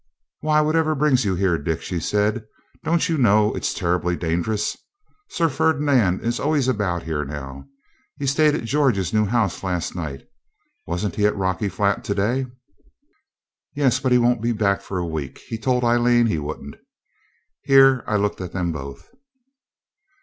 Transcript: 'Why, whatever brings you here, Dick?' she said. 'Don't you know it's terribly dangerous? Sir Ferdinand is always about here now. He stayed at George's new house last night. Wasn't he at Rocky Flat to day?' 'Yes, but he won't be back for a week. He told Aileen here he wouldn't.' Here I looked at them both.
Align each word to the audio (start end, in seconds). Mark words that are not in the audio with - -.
'Why, 0.39 0.61
whatever 0.61 0.95
brings 0.95 1.25
you 1.25 1.35
here, 1.35 1.59
Dick?' 1.59 1.83
she 1.83 1.99
said. 1.99 2.47
'Don't 2.83 3.07
you 3.07 3.19
know 3.19 3.53
it's 3.53 3.71
terribly 3.71 4.15
dangerous? 4.15 4.75
Sir 5.29 5.47
Ferdinand 5.47 6.21
is 6.23 6.39
always 6.39 6.67
about 6.67 7.03
here 7.03 7.23
now. 7.23 7.67
He 8.17 8.25
stayed 8.25 8.55
at 8.55 8.63
George's 8.63 9.13
new 9.13 9.25
house 9.25 9.63
last 9.63 9.95
night. 9.95 10.23
Wasn't 10.87 11.17
he 11.17 11.27
at 11.27 11.37
Rocky 11.37 11.69
Flat 11.69 12.03
to 12.05 12.15
day?' 12.15 12.47
'Yes, 13.75 13.99
but 13.99 14.11
he 14.11 14.17
won't 14.17 14.41
be 14.41 14.53
back 14.53 14.81
for 14.81 14.97
a 14.97 15.05
week. 15.05 15.37
He 15.49 15.59
told 15.59 15.83
Aileen 15.83 16.25
here 16.25 16.33
he 16.33 16.39
wouldn't.' 16.39 16.77
Here 17.61 18.03
I 18.07 18.15
looked 18.15 18.41
at 18.41 18.53
them 18.53 18.71
both. 18.71 19.07